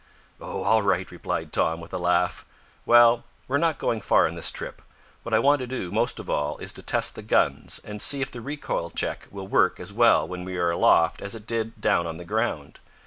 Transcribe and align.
"Oh, 0.39 0.63
all 0.63 0.81
right," 0.81 1.11
replied 1.11 1.53
Tom, 1.53 1.79
with 1.79 1.93
a 1.93 1.99
laugh. 1.99 2.43
"Well, 2.87 3.23
we're 3.47 3.59
not 3.59 3.77
going 3.77 4.01
far 4.01 4.27
on 4.27 4.33
this 4.33 4.49
trip. 4.49 4.81
What 5.21 5.31
I 5.31 5.37
want 5.37 5.59
to 5.59 5.67
do, 5.67 5.91
most 5.91 6.17
of 6.19 6.27
all, 6.27 6.57
is 6.57 6.73
to 6.73 6.81
test 6.81 7.13
the 7.13 7.21
guns, 7.21 7.79
and 7.83 8.01
see 8.01 8.19
if 8.19 8.31
the 8.31 8.41
recoil 8.41 8.89
check 8.89 9.27
will 9.29 9.45
work 9.45 9.79
as 9.79 9.93
well 9.93 10.27
when 10.27 10.43
we 10.43 10.57
are 10.57 10.71
aloft 10.71 11.21
as 11.21 11.35
it 11.35 11.45
did 11.45 11.79
down 11.79 12.07
on 12.07 12.17
the 12.17 12.25
ground. 12.25 12.79